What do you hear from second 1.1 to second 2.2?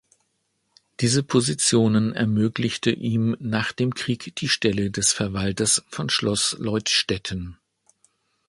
Positionen